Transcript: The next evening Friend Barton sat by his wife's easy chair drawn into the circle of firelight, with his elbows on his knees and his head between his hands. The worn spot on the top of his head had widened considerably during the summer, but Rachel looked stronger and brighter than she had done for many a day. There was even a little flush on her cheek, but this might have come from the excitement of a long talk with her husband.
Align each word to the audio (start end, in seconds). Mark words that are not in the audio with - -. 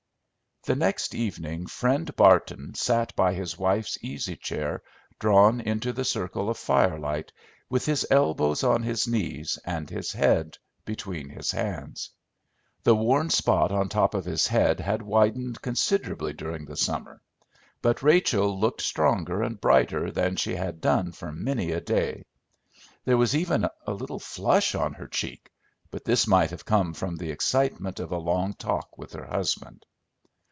The 0.63 0.75
next 0.75 1.15
evening 1.15 1.65
Friend 1.65 2.15
Barton 2.15 2.75
sat 2.75 3.15
by 3.15 3.33
his 3.33 3.57
wife's 3.57 3.97
easy 4.03 4.35
chair 4.35 4.83
drawn 5.17 5.59
into 5.59 5.91
the 5.91 6.05
circle 6.05 6.51
of 6.51 6.57
firelight, 6.59 7.33
with 7.67 7.87
his 7.87 8.05
elbows 8.11 8.63
on 8.63 8.83
his 8.83 9.07
knees 9.07 9.57
and 9.65 9.89
his 9.89 10.11
head 10.11 10.59
between 10.85 11.29
his 11.29 11.49
hands. 11.49 12.11
The 12.83 12.93
worn 12.95 13.31
spot 13.31 13.71
on 13.71 13.87
the 13.87 13.93
top 13.95 14.13
of 14.13 14.23
his 14.25 14.45
head 14.45 14.79
had 14.79 15.01
widened 15.01 15.63
considerably 15.63 16.31
during 16.33 16.65
the 16.65 16.77
summer, 16.77 17.21
but 17.81 18.03
Rachel 18.03 18.55
looked 18.59 18.81
stronger 18.81 19.41
and 19.41 19.59
brighter 19.59 20.11
than 20.11 20.35
she 20.35 20.53
had 20.53 20.79
done 20.79 21.11
for 21.11 21.31
many 21.31 21.71
a 21.71 21.81
day. 21.81 22.23
There 23.03 23.17
was 23.17 23.35
even 23.35 23.65
a 23.87 23.91
little 23.91 24.19
flush 24.19 24.75
on 24.75 24.93
her 24.93 25.07
cheek, 25.07 25.49
but 25.89 26.05
this 26.05 26.27
might 26.27 26.51
have 26.51 26.65
come 26.65 26.93
from 26.93 27.15
the 27.15 27.31
excitement 27.31 27.99
of 27.99 28.11
a 28.11 28.19
long 28.19 28.53
talk 28.53 28.95
with 28.99 29.13
her 29.13 29.25
husband. 29.25 29.87